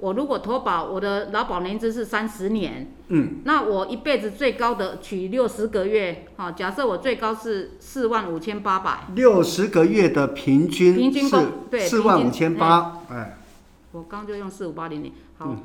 [0.00, 13.38] 我如果投保，我的劳保年资是三十年，嗯，那我一辈子最高的取六十个月，好，假设我最高是四万五千八百，六十个月的平均平均工对四万五千八，哎，
[13.92, 15.46] 我刚就用四五八零零，好。
[15.48, 15.58] 嗯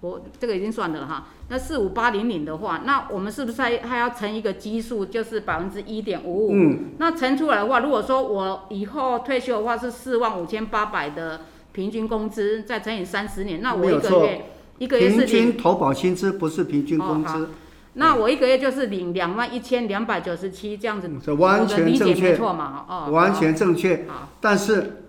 [0.00, 6.52] 我这个已经算了哈，那四五八零零的话，那我们是不是还还要乘一个基数，就是百分之一点五五？
[6.52, 6.90] 嗯。
[6.98, 11.40] 那乘出来的话，如果说我以后退休的话是四万五千八百的
[11.78, 14.46] 平均工资，再乘以三十年，那我一个月
[14.78, 17.44] 一个月是平均投保薪资不是平均工资。
[17.44, 17.48] 哦。
[17.92, 21.08] 那我一个月就是领两万一千两百九十七这样子。
[21.24, 22.32] 这完全正确。
[22.32, 22.84] 没错嘛？
[22.88, 23.12] 哦。
[23.12, 24.06] 完全正确。
[24.08, 24.28] 好。
[24.40, 25.04] 但是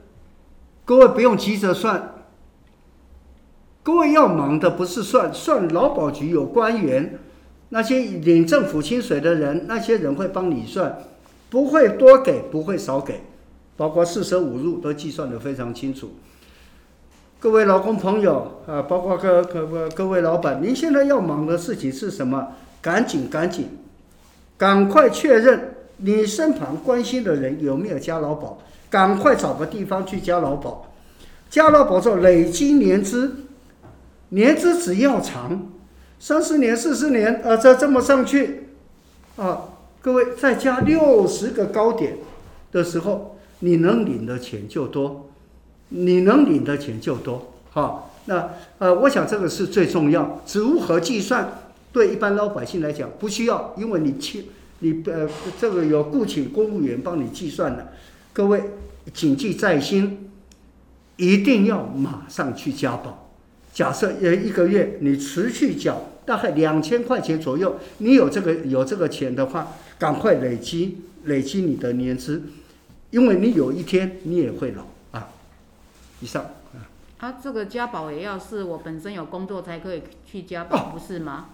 [0.85, 2.13] 各位不用急着算。
[3.81, 7.17] 各位要忙的不是算算劳保局有官员，
[7.69, 10.99] 那些领政府薪水的人，那些人会帮你算，
[11.49, 13.21] 不会多给，不会少给，
[13.75, 16.11] 包括四舍五入都计算的非常清楚。
[17.41, 22.49] 各位劳工朋友啊，包括各各各各位老板，您现在要忙的事情是什么？
[22.81, 23.69] 赶紧赶紧，
[24.57, 28.57] 赶快确认你身旁关心的人有没有加劳保，
[28.89, 30.91] 赶快找个地方去加劳保，
[31.49, 33.45] 加劳保之后累积年资。
[34.31, 35.71] 年资只要长，
[36.19, 38.67] 三十年、四十年，啊，再这么上去，
[39.37, 39.69] 啊，
[40.01, 42.17] 各位再加六十个高点
[42.73, 45.29] 的时候，你能领的钱就多，
[45.89, 50.41] 你能领的钱就多，好，那呃，我想这个是最重要。
[50.53, 51.49] 如何计算？
[51.91, 54.45] 对一般老百姓来讲不需要，因为你去
[54.79, 55.27] 你呃，
[55.59, 57.93] 这个有雇请公务员帮你计算的。
[58.31, 58.61] 各位
[59.11, 60.29] 谨记在心，
[61.17, 63.31] 一定要马上去加保。
[63.73, 72.43] 假设呃一个月你持续缴大概两千块钱左右，你有这个有这个钱的话，赶快累积累积你的年资，
[73.09, 74.83] 因为你有一天你也会老。
[76.19, 76.79] 以上啊。
[77.19, 81.47] 啊，这个加保也要是我本身有工作才可以去加保，啊、不是吗？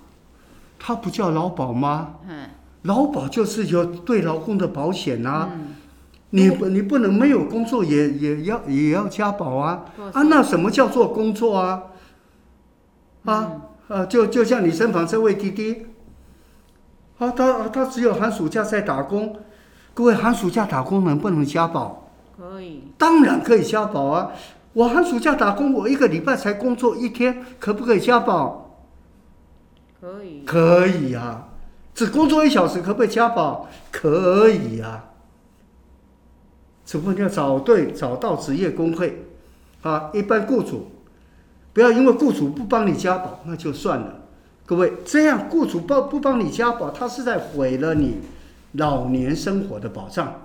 [0.77, 2.16] 他不叫劳保吗？
[2.27, 2.49] 嗯。
[2.83, 5.50] 劳保就是有对劳工的保险啊。
[5.53, 5.75] 嗯。
[6.31, 9.85] 你不你不能没有工作也也要也要加保啊。
[10.13, 11.84] 啊，那什么叫做工作啊？
[13.23, 13.51] 啊，
[13.88, 15.88] 呃，就就像你身旁这位弟弟，
[17.18, 19.35] 啊，他他只有寒暑假在打工，
[19.95, 22.09] 各位寒暑假打工能不能加保？
[22.38, 24.31] 可以，当然可以加保啊！
[24.75, 28.84] 我寒暑假打工，我一个礼拜才工作一天，可不可以加保？
[30.02, 31.47] 可以，可以啊！
[31.94, 33.69] 只工作一小时，可不可以加保？
[33.90, 35.12] 可以啊！
[36.86, 39.24] 只不过你要找对，找到职业工会，
[39.81, 40.92] 啊，一般雇主。
[41.72, 44.24] 不要因为雇主不帮你加保，那就算了。
[44.66, 48.19] 各位，这样雇主帮不帮你加保，他是在毁了你
[48.74, 50.42] 老年生活的保障。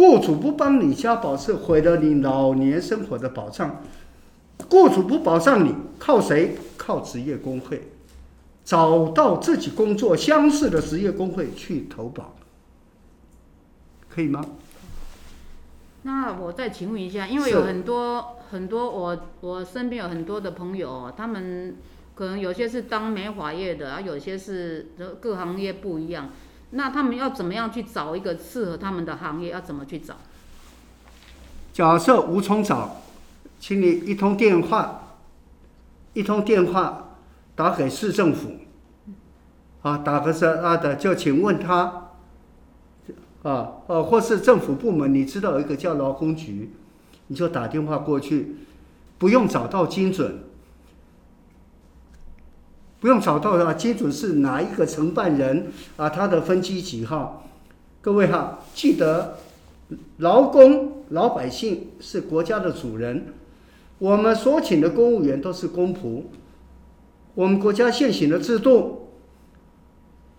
[0.00, 3.82] 雇主不帮你加保，是毁了你老年生活的保障。
[4.70, 6.56] 雇主不保障你，靠谁？
[6.78, 7.90] 靠职业工会，
[8.64, 12.34] 找到自己工作相似的职业工会去投保，
[14.08, 14.42] 可以吗？
[16.04, 21.76] 那我再请问一下，因为有很多很多我我身边有很多的朋友，他们
[22.14, 26.30] 可能有些是当美发业的，啊，有些是各行业不一样，
[26.70, 29.50] 那他们要怎么样去找一个适合他们的行业？
[29.50, 30.16] 要怎么去找？
[31.72, 33.02] 假设无从找，
[33.58, 35.16] 请你一通电话，
[36.14, 37.16] 一通电话
[37.54, 38.52] 打给市政府，
[39.82, 42.08] 啊，打个是啊的，就请问他。
[43.42, 46.74] 啊，呃，或是政府部门，你知道有一个叫劳工局，
[47.28, 48.56] 你就打电话过去，
[49.16, 50.40] 不用找到精准，
[53.00, 57.48] 不用找到啊，精准是哪一个承办人啊，他的分机几号？
[58.02, 59.38] 各位哈，记得，
[60.18, 63.28] 劳工老百姓是国家的主人，
[63.98, 66.24] 我们所请的公务员都是公仆，
[67.34, 69.08] 我们国家现行的制度。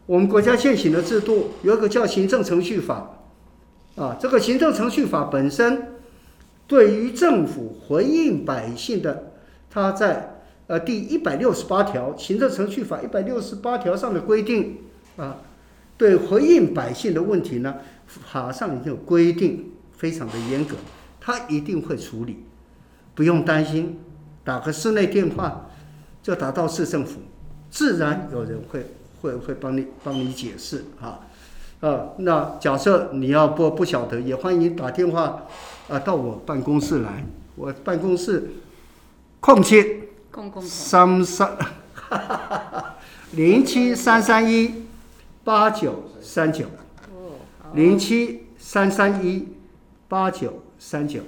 [0.08, 3.22] 我们国家现行的制度有一个叫行政程序法，
[3.96, 5.94] 啊，这个行政程序法本身
[6.68, 9.32] 对于政府回应百姓的，
[9.70, 10.41] 它在
[10.72, 14.78] 呃第一百六十八条行政程序法一百六十八条上的规定
[15.18, 15.36] 啊，
[15.98, 17.75] 对回应百姓的问题呢，
[18.07, 20.78] 法上已经有规定，非常的严格，
[21.19, 22.45] 他一定会处理，
[23.13, 24.00] 不用担心，
[24.45, 25.69] 打个室内电话
[26.24, 27.19] 就打到市政府，
[27.69, 28.86] 自然有人会。
[29.22, 31.19] 会会帮你帮你解释啊，
[31.80, 35.45] 呃，那假设你要不不晓得，也欢迎打电话
[35.88, 37.24] 啊到我办公室来，
[37.56, 38.50] 我办公室
[39.40, 39.62] 空
[40.31, 41.57] 七三三
[43.31, 44.86] 零七三三一
[45.44, 46.66] 八九三九。
[47.74, 49.48] 零七三三一
[50.10, 51.22] 八九三九。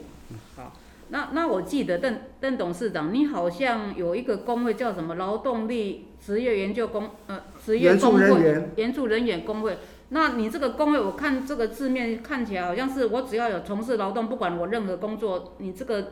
[0.57, 0.73] 好，
[1.07, 9.77] 那那我记得，邓邓董事长，你好像有一个工会叫什么劳动力职业研究工呃职业工会援助人员工会。
[10.09, 16.11] 那你这个工会，我看这个字面看起来好像是我只要有从事劳动，不管我任何工作，你这个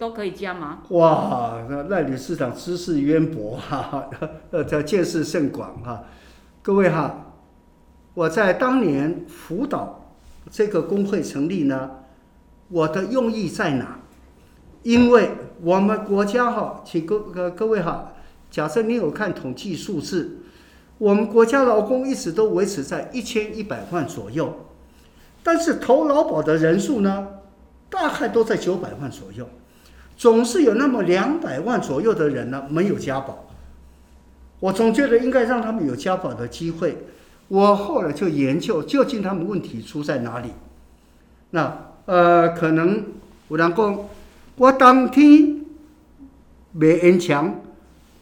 [0.00, 0.78] 都可以加吗？
[0.88, 4.08] 哇，那赖理事长知识渊博哈，
[4.50, 6.04] 呃，这见识甚广哈。
[6.62, 7.34] 各位哈，
[8.14, 10.10] 我在当年辅导
[10.50, 11.90] 这个工会成立呢，
[12.68, 14.00] 我的用意在哪？
[14.84, 18.14] 因为我们国家哈，请各各各位哈，
[18.50, 20.38] 假设你有看统计数字。
[20.96, 24.66] 我们国家劳工一直都维持在一千一百万左右，
[25.42, 27.28] 但是投劳保的人数呢，
[27.90, 29.46] 大概都在九百万左右，
[30.20, 33.46] 总是有那么两百万左右的人呢没有加保。
[34.58, 37.06] 我总觉得应该让他们有加保的机会。
[37.48, 40.50] 我后来就研究究竟他们问题出在哪里。
[41.52, 43.02] 那呃，可能
[43.48, 43.98] 有人讲，
[44.56, 45.64] 我当天
[46.72, 47.54] 没人强。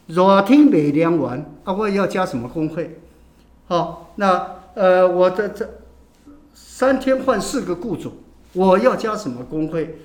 [0.07, 2.97] 热天没凉完，啊，我要加什么工会？
[3.67, 5.69] 好，那呃，我的这
[6.53, 8.23] 三天换四个雇主，
[8.53, 9.99] 我要加什么工会？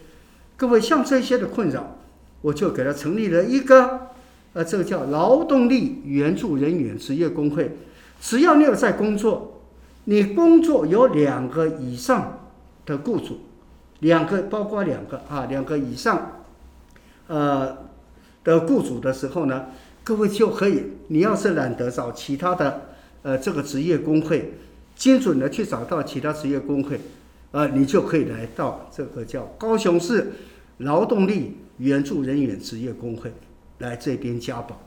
[0.57, 1.99] 各位像这些的困扰，
[2.43, 4.09] 我就给他成立了一个，
[4.53, 7.77] 呃，这个叫劳动力援助人员职业工会。
[8.21, 9.61] 只要你有在工作，
[10.05, 12.47] 你工作有两个以上
[12.87, 13.41] 的雇主，
[14.01, 16.45] 两个包括两个啊，两个以上，
[17.27, 17.77] 呃
[18.45, 19.67] 的雇主的时候呢，
[20.03, 22.83] 各位就可以，你要是懒得找其他的，
[23.23, 24.55] 呃，这个职业工会，
[24.95, 27.01] 精准的去找到其他职业工会，
[27.55, 30.33] 呃，你就可以来到这个叫高雄市
[30.79, 33.33] 劳动力援助人员职业工会
[33.79, 34.83] 来这边加保。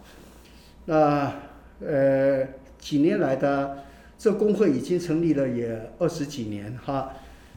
[0.83, 1.33] 那
[1.79, 2.45] 呃，
[2.77, 3.85] 几年来的
[4.17, 7.13] 这工会已经成立了也二十几年哈，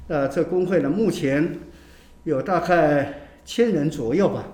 [0.07, 1.59] 呃，这工会呢目前
[2.23, 4.47] 有大概千人左右吧。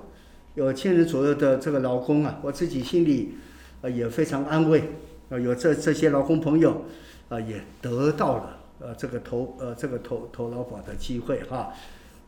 [0.54, 3.34] 有千人左右的这个劳工啊，我自己心里
[3.82, 4.84] 呃也非常安慰
[5.28, 6.86] 啊，有这这些劳工朋友
[7.28, 11.72] 啊也得到了呃这个投呃这个投投劳保的机会哈。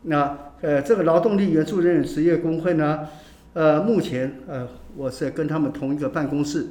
[0.03, 3.07] 那呃这个劳动力援助人员职业工会呢，
[3.53, 6.67] 呃目前呃我是跟他们同一个办公室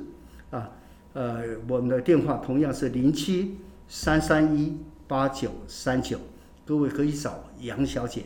[0.50, 0.70] 啊，
[1.12, 6.18] 呃我们的电话同样是零七三三一八九三九，
[6.66, 8.22] 各位可以找杨小姐